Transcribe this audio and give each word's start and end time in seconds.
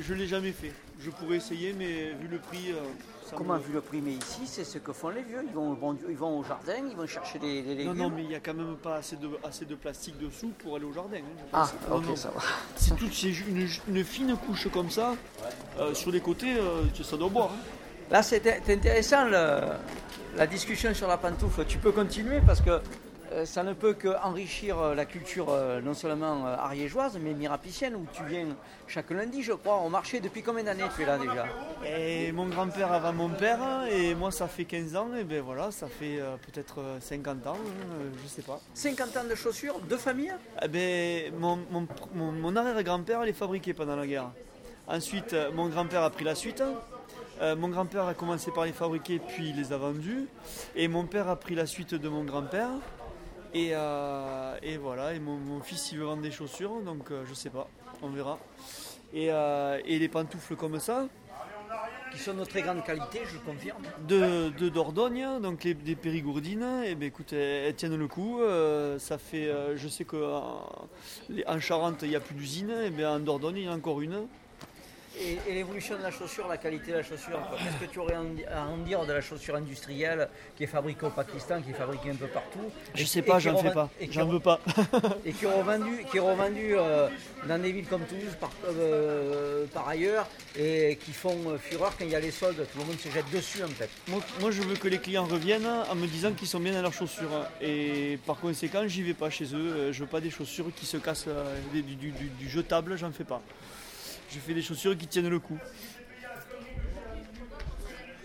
Je 0.00 0.14
l'ai 0.14 0.26
jamais 0.26 0.52
fait. 0.52 0.72
Je 1.00 1.10
pourrais 1.10 1.36
essayer, 1.36 1.74
mais 1.74 2.12
vu 2.18 2.26
le 2.30 2.38
prix, 2.38 2.70
euh, 2.72 2.76
ça 3.28 3.36
Comment 3.36 3.56
me- 3.56 3.58
vu 3.60 3.74
le 3.74 3.82
prix 3.82 4.00
Mais 4.00 4.12
ici, 4.12 4.40
c'est 4.46 4.64
ce 4.64 4.78
que 4.78 4.90
font 4.90 5.10
les 5.10 5.22
vieux. 5.22 5.44
Ils 5.46 5.52
vont, 5.52 5.74
bon- 5.74 5.98
ils 6.08 6.16
vont 6.16 6.38
au 6.38 6.42
jardin, 6.42 6.76
ils 6.90 6.96
vont 6.96 7.06
chercher 7.06 7.38
des, 7.38 7.60
des 7.60 7.84
Non, 7.84 7.92
légumes. 7.92 7.96
non, 8.04 8.08
mais 8.08 8.22
il 8.22 8.28
n'y 8.28 8.34
a 8.34 8.40
quand 8.40 8.54
même 8.54 8.76
pas 8.82 8.94
assez 8.96 9.16
de, 9.16 9.28
assez 9.44 9.66
de 9.66 9.74
plastique 9.74 10.16
dessous 10.18 10.50
pour 10.60 10.76
aller 10.76 10.86
au 10.86 10.94
jardin. 10.94 11.18
hein, 11.18 11.44
Ah. 11.52 11.70
Non, 11.90 11.96
ok, 11.96 12.06
non. 12.06 12.16
ça 12.16 12.30
va. 12.30 12.40
C'est 12.74 12.96
tout, 12.96 13.04
une, 13.10 13.68
une 13.88 14.02
fine 14.04 14.34
couche 14.46 14.66
comme 14.72 14.88
ça. 14.88 15.14
euh, 15.78 15.92
sur 15.92 16.10
les 16.10 16.20
côtés, 16.20 16.56
euh, 16.56 16.84
ça 17.04 17.18
doit 17.18 17.28
boire. 17.28 17.50
hein. 17.52 17.60
Là, 18.10 18.22
c'est 18.22 18.46
intéressant 18.70 19.26
le- 19.26 19.74
la 20.38 20.46
discussion 20.46 20.94
sur 20.94 21.06
la 21.06 21.18
pantoufle. 21.18 21.66
Tu 21.66 21.76
peux 21.76 21.92
continuer 21.92 22.40
parce 22.46 22.62
que 22.62 22.80
ça 23.44 23.62
ne 23.62 23.72
peut 23.72 23.94
qu'enrichir 23.94 24.78
euh, 24.78 24.94
la 24.94 25.04
culture 25.04 25.46
euh, 25.50 25.80
non 25.80 25.94
seulement 25.94 26.46
euh, 26.46 26.56
ariégeoise, 26.56 27.18
mais 27.20 27.32
mirapicienne, 27.34 27.94
où 27.94 28.06
tu 28.12 28.22
viens 28.24 28.46
chaque 28.88 29.10
lundi, 29.10 29.42
je 29.42 29.52
crois, 29.52 29.76
au 29.78 29.88
marché. 29.88 30.20
Depuis 30.20 30.42
combien 30.42 30.64
d'années 30.64 30.84
tu 30.94 31.02
es 31.02 31.06
là 31.06 31.18
déjà? 31.18 31.46
Et 31.86 32.30
mon 32.32 32.46
grand-père 32.48 32.92
avant 32.92 33.12
mon 33.12 33.28
père, 33.30 33.58
et 33.90 34.14
moi 34.14 34.30
ça 34.30 34.48
fait 34.48 34.64
15 34.64 34.96
ans, 34.96 35.08
et 35.18 35.24
ben 35.24 35.40
voilà, 35.42 35.70
ça 35.70 35.86
fait 35.88 36.20
euh, 36.20 36.36
peut-être 36.36 36.80
euh, 36.80 37.00
50 37.00 37.46
ans, 37.46 37.54
hein, 37.56 37.94
euh, 38.00 38.10
je 38.22 38.28
sais 38.28 38.42
pas. 38.42 38.60
50 38.74 39.16
ans 39.16 39.24
de 39.28 39.34
chaussures, 39.34 39.78
deux 39.80 39.96
familles 39.96 40.34
Eh 40.62 40.68
ben, 40.68 41.32
mon, 41.38 41.58
mon- 41.70 41.86
mon- 42.14 42.32
mon 42.32 42.56
arrière-grand-père 42.56 43.22
les 43.22 43.32
fabriquait 43.32 43.72
pendant 43.74 43.96
la 43.96 44.06
guerre. 44.06 44.30
Ensuite, 44.88 45.32
euh, 45.32 45.50
mon 45.52 45.68
grand-père 45.68 46.02
a 46.02 46.10
pris 46.10 46.24
la 46.24 46.34
suite. 46.34 46.62
Euh, 47.40 47.56
mon 47.56 47.68
grand-père 47.68 48.06
a 48.06 48.14
commencé 48.14 48.50
par 48.52 48.64
les 48.66 48.72
fabriquer, 48.72 49.18
puis 49.18 49.48
il 49.50 49.56
les 49.56 49.72
a 49.72 49.76
vendus. 49.76 50.26
Et 50.76 50.86
mon 50.86 51.06
père 51.06 51.28
a 51.28 51.36
pris 51.36 51.54
la 51.54 51.66
suite 51.66 51.94
de 51.94 52.08
mon 52.08 52.24
grand-père. 52.24 52.68
Et, 53.54 53.70
euh, 53.72 54.56
et 54.62 54.78
voilà, 54.78 55.12
et 55.12 55.18
mon, 55.20 55.36
mon 55.36 55.60
fils 55.60 55.92
il 55.92 55.98
veut 55.98 56.06
vendre 56.06 56.22
des 56.22 56.30
chaussures, 56.30 56.80
donc 56.80 57.10
euh, 57.10 57.24
je 57.28 57.34
sais 57.34 57.50
pas, 57.50 57.68
on 58.00 58.08
verra. 58.08 58.38
Et, 59.12 59.30
euh, 59.30 59.78
et 59.84 59.98
les 59.98 60.08
pantoufles 60.08 60.56
comme 60.56 60.80
ça, 60.80 61.06
qui 62.12 62.18
sont 62.18 62.32
de 62.32 62.44
très 62.44 62.62
grande 62.62 62.82
qualité, 62.82 63.20
je 63.26 63.36
confirme. 63.38 63.82
de, 64.08 64.48
de 64.58 64.68
Dordogne, 64.70 65.40
donc 65.42 65.64
les, 65.64 65.74
des 65.74 65.96
périgourdines, 65.96 66.82
et 66.84 66.94
ben 66.94 67.08
écoute, 67.08 67.34
elles, 67.34 67.66
elles 67.66 67.74
tiennent 67.74 67.96
le 67.96 68.08
coup. 68.08 68.40
euh, 68.40 68.98
ça 68.98 69.18
fait, 69.18 69.52
je 69.76 69.88
sais 69.88 70.04
qu'en 70.04 70.66
en 71.46 71.60
Charente 71.60 72.00
il 72.02 72.08
n'y 72.08 72.16
a 72.16 72.20
plus 72.20 72.34
d'usine, 72.34 72.70
et 72.70 72.90
bien 72.90 73.16
en 73.16 73.20
Dordogne 73.20 73.56
il 73.58 73.64
y 73.64 73.68
en 73.68 73.72
a 73.72 73.76
encore 73.76 74.00
une. 74.00 74.26
Et, 75.20 75.38
et 75.46 75.54
l'évolution 75.54 75.96
de 75.98 76.02
la 76.02 76.10
chaussure, 76.10 76.48
la 76.48 76.56
qualité 76.56 76.90
de 76.92 76.96
la 76.96 77.02
chaussure, 77.02 77.38
qu'est-ce 77.58 77.84
que 77.86 77.92
tu 77.92 77.98
aurais 77.98 78.14
à 78.14 78.62
en- 78.66 78.78
dire 78.78 79.04
de 79.04 79.12
la 79.12 79.20
chaussure 79.20 79.54
industrielle 79.56 80.28
qui 80.56 80.64
est 80.64 80.66
fabriquée 80.66 81.04
au 81.06 81.10
Pakistan, 81.10 81.60
qui 81.60 81.70
est 81.70 81.74
fabriquée 81.74 82.10
un 82.10 82.14
peu 82.16 82.28
partout 82.28 82.70
Je 82.94 83.02
et 83.02 83.06
sais 83.06 83.20
pas, 83.22 83.38
j'en 83.38 83.56
fais 83.58 83.70
pas, 83.72 83.90
j'en 84.10 84.26
veux 84.26 84.40
pas. 84.40 84.58
et 85.26 85.32
qui 85.32 85.44
est 85.44 85.48
revendu, 85.52 86.04
qui 86.10 86.16
est 86.16 86.20
revendu 86.20 86.74
euh, 86.78 87.08
dans 87.46 87.58
des 87.60 87.72
villes 87.72 87.86
comme 87.86 88.04
Toulouse 88.06 88.34
par, 88.40 88.50
euh, 88.66 89.66
par 89.72 89.86
ailleurs 89.88 90.26
et 90.58 90.96
qui 91.04 91.12
font 91.12 91.36
euh, 91.50 91.58
fureur 91.58 91.92
quand 91.98 92.04
il 92.04 92.10
y 92.10 92.16
a 92.16 92.20
les 92.20 92.30
soldes, 92.30 92.66
tout 92.72 92.78
le 92.78 92.84
monde 92.86 92.98
se 92.98 93.10
jette 93.10 93.30
dessus 93.30 93.62
en 93.62 93.68
fait. 93.68 93.90
moi, 94.08 94.20
moi, 94.40 94.50
je 94.50 94.62
veux 94.62 94.76
que 94.76 94.88
les 94.88 94.98
clients 94.98 95.26
reviennent 95.26 95.66
en 95.90 95.94
me 95.94 96.06
disant 96.06 96.32
qu'ils 96.32 96.48
sont 96.48 96.60
bien 96.60 96.72
dans 96.72 96.82
leurs 96.82 96.92
chaussures. 96.94 97.46
Et 97.60 98.18
par 98.26 98.36
conséquent 98.36 98.82
j'y 98.86 99.02
vais 99.02 99.14
pas 99.14 99.28
chez 99.30 99.44
eux, 99.54 99.72
Euh, 99.72 99.92
je 99.92 100.00
veux 100.00 100.06
pas 100.10 100.20
des 100.20 100.30
chaussures 100.30 100.66
qui 100.74 100.86
se 100.86 100.96
cassent, 100.96 101.26
euh, 101.28 101.54
des- 101.72 101.82
du, 101.82 101.94
du- 101.96 102.10
du- 102.12 102.28
du 102.28 102.48
jetable, 102.48 102.96
j'en 102.96 103.12
fais 103.12 103.24
pas. 103.24 103.40
Je 104.32 104.38
fais 104.38 104.54
des 104.54 104.62
chaussures 104.62 104.96
qui 104.96 105.06
tiennent 105.06 105.28
le 105.28 105.38
coup. 105.38 105.58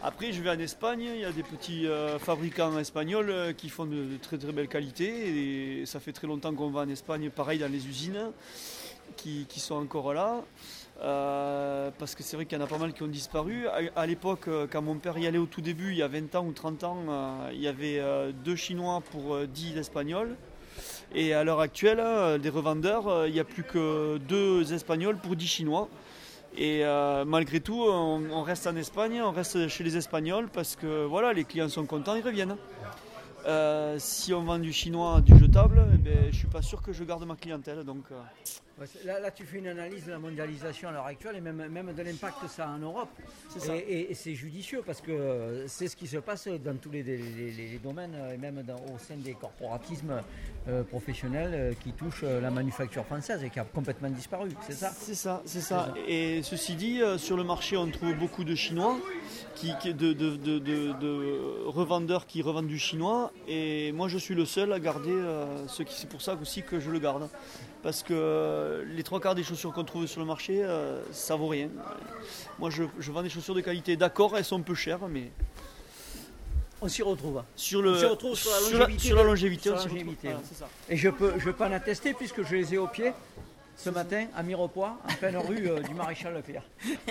Après, 0.00 0.32
je 0.32 0.40
vais 0.40 0.50
en 0.50 0.58
Espagne, 0.58 1.02
il 1.02 1.20
y 1.20 1.24
a 1.24 1.32
des 1.32 1.42
petits 1.42 1.88
euh, 1.88 2.20
fabricants 2.20 2.78
espagnols 2.78 3.30
euh, 3.30 3.52
qui 3.52 3.68
font 3.68 3.86
de, 3.86 4.16
très 4.22 4.38
très 4.38 4.52
belles 4.52 4.68
qualités. 4.68 5.84
Ça 5.84 5.98
fait 5.98 6.12
très 6.12 6.28
longtemps 6.28 6.54
qu'on 6.54 6.70
va 6.70 6.82
en 6.82 6.88
Espagne, 6.88 7.28
pareil 7.30 7.58
dans 7.58 7.70
les 7.70 7.88
usines, 7.88 8.30
qui, 9.16 9.46
sont 9.56 9.74
encore 9.74 10.14
là. 10.14 10.44
Euh, 11.02 11.90
parce 11.98 12.14
que 12.14 12.22
c'est 12.22 12.36
vrai 12.36 12.46
qu'il 12.46 12.56
y 12.56 12.60
en 12.60 12.64
a 12.64 12.68
pas 12.68 12.78
mal 12.78 12.92
qui 12.92 13.02
ont 13.02 13.08
disparu. 13.08 13.66
À, 13.96 14.06
l'époque, 14.06 14.48
quand 14.70 14.82
mon 14.82 14.96
père 14.96 15.18
y 15.18 15.26
allait 15.26 15.38
au 15.38 15.46
tout 15.46 15.60
début, 15.60 15.90
il 15.90 15.96
y 15.96 16.02
a 16.02 16.08
20 16.08 16.36
ans 16.36 16.46
ou 16.46 16.52
30 16.52 16.84
ans, 16.84 17.50
il 17.52 17.60
y 17.60 17.66
avait 17.66 18.00
deux 18.44 18.54
Chinois 18.54 19.02
pour 19.10 19.34
euh, 19.34 19.46
10 19.48 19.76
Espagnols. 19.76 20.36
Et 21.14 21.34
à 21.34 21.44
l'heure 21.44 21.60
actuelle, 21.60 22.00
euh, 22.00 22.38
des 22.38 22.50
revendeurs, 22.50 23.08
euh, 23.08 23.28
il 23.28 23.34
n'y 23.34 23.40
a 23.40 23.44
plus 23.44 23.62
que 23.62 24.18
deux 24.18 24.72
Espagnols 24.72 25.16
pour 25.16 25.36
10 25.36 25.46
Chinois. 25.46 25.88
Et 26.56 26.84
euh, 26.84 27.24
malgré 27.26 27.60
tout, 27.60 27.82
on, 27.82 28.42
reste 28.42 28.66
en 28.66 28.76
Espagne, 28.76 29.20
on 29.22 29.30
reste 29.30 29.68
chez 29.68 29.84
les 29.84 29.96
Espagnols 29.96 30.48
parce 30.52 30.74
que 30.74 31.04
voilà, 31.04 31.34
les 31.34 31.44
clients 31.44 31.68
sont 31.68 31.84
contents, 31.84 32.14
ils 32.14 32.22
reviennent. 32.22 32.56
Euh, 33.46 33.96
si 33.98 34.32
on 34.32 34.42
vend 34.42 34.58
du 34.58 34.72
chinois, 34.72 35.20
du 35.20 35.38
jetable, 35.38 35.86
eh 35.94 35.98
ben, 35.98 36.32
je 36.32 36.36
suis 36.36 36.48
pas 36.48 36.62
sûr 36.62 36.82
que 36.82 36.92
je 36.92 37.04
garde 37.04 37.24
ma 37.26 37.36
clientèle. 37.36 37.84
Donc, 37.84 38.04
euh, 38.10 38.16
Là, 39.06 39.20
là, 39.20 39.30
tu 39.30 39.44
fais 39.44 39.56
une 39.58 39.68
analyse 39.68 40.04
de 40.04 40.10
la 40.10 40.18
mondialisation 40.18 40.90
à 40.90 40.92
l'heure 40.92 41.06
actuelle 41.06 41.36
et 41.36 41.40
même, 41.40 41.66
même 41.68 41.94
de 41.94 42.02
l'impact 42.02 42.42
que 42.42 42.46
ça 42.48 42.66
a 42.66 42.68
en 42.68 42.78
Europe. 42.78 43.08
Ça. 43.56 43.74
Et, 43.74 43.78
et- 43.78 44.10
et 44.10 44.14
c'est 44.14 44.34
judicieux 44.34 44.82
parce 44.84 45.00
que 45.00 45.12
euh, 45.12 45.66
c'est 45.66 45.88
ce 45.88 45.96
qui 45.96 46.06
se 46.06 46.18
passe 46.18 46.46
dans 46.62 46.76
tous 46.76 46.90
les, 46.90 47.02
les- 47.02 47.16
les- 47.16 47.52
les 47.52 47.78
domaines 47.78 48.14
euh, 48.14 48.34
et 48.34 48.36
même 48.36 48.62
dans- 48.64 48.74
au 48.76 48.98
sein 48.98 49.16
des 49.16 49.32
corporatismes 49.32 50.20
euh, 50.68 50.82
professionnels 50.82 51.74
qui 51.82 51.92
touchent 51.92 52.22
la 52.24 52.50
manufacture 52.50 53.06
française 53.06 53.42
et 53.42 53.48
qui 53.48 53.58
a 53.60 53.64
complètement 53.64 54.10
disparu. 54.10 54.50
C'est 54.66 54.72
ça? 54.74 54.90
C'est 54.94 55.14
ça, 55.14 55.40
c'est 55.46 55.60
ça. 55.62 55.86
ça. 55.86 55.94
Et 56.06 56.42
ceci 56.42 56.74
dit, 56.74 57.00
sur 57.16 57.38
le 57.38 57.44
marché, 57.44 57.78
on 57.78 57.90
trouve 57.90 58.14
beaucoup 58.14 58.44
de 58.44 58.54
Chinois, 58.54 58.98
qui, 59.54 59.72
de, 59.86 60.12
de- 60.12 60.36
de- 60.36 60.58
de- 60.58 60.92
de 60.92 61.64
revendeurs 61.64 62.26
qui 62.26 62.42
revendent 62.42 62.66
du 62.66 62.78
chinois. 62.78 63.32
Et 63.48 63.90
moi, 63.92 64.08
je 64.08 64.18
suis 64.18 64.34
le 64.34 64.44
seul 64.44 64.70
à 64.74 64.78
garder 64.80 65.10
euh, 65.12 65.66
ce 65.66 65.82
qui. 65.82 65.94
C'est 65.94 66.08
pour 66.10 66.20
ça 66.20 66.36
aussi 66.40 66.62
que 66.62 66.78
je 66.78 66.90
le 66.90 66.98
garde. 66.98 67.26
Parce 67.82 68.02
que 68.02 68.65
euh, 68.66 68.84
les 68.86 69.02
trois 69.02 69.20
quarts 69.20 69.34
des 69.34 69.42
chaussures 69.44 69.72
qu'on 69.72 69.84
trouve 69.84 70.06
sur 70.06 70.20
le 70.20 70.26
marché, 70.26 70.62
euh, 70.62 71.00
ça 71.12 71.36
vaut 71.36 71.48
rien. 71.48 71.68
Moi, 72.58 72.70
je, 72.70 72.84
je 72.98 73.12
vends 73.12 73.22
des 73.22 73.28
chaussures 73.30 73.54
de 73.54 73.60
qualité. 73.60 73.96
D'accord, 73.96 74.36
elles 74.36 74.44
sont 74.44 74.58
un 74.58 74.62
peu 74.62 74.74
chères, 74.74 75.06
mais 75.08 75.30
On 76.80 76.88
s'y 76.88 77.02
retrouve. 77.02 77.42
sur 77.54 77.82
le 77.82 77.92
On 77.92 77.98
s'y 77.98 78.04
retrouve 78.06 78.34
sur 78.36 78.50
la 78.50 78.58
sur 78.58 78.78
longévité 78.78 79.06
sur 79.08 79.16
la 79.16 79.22
longévité, 79.22 79.62
sur 79.64 79.72
on 79.74 79.78
retrouve. 79.82 80.14
Voilà, 80.22 80.38
ça. 80.54 80.68
Et 80.88 80.96
je 80.96 81.08
peux, 81.10 81.34
je 81.38 81.50
peux 81.50 81.64
en 81.64 81.72
attester 81.72 82.12
puisque 82.14 82.42
je 82.42 82.54
les 82.56 82.74
ai 82.74 82.78
au 82.78 82.86
pied 82.88 83.12
ce 83.76 83.90
matin 83.90 84.26
à 84.34 84.42
Mirepoix, 84.42 84.96
en 85.08 85.14
pleine 85.14 85.36
rue 85.36 85.68
euh, 85.70 85.80
du 85.80 85.94
Maréchal 85.94 86.34
Leclerc. 86.34 86.62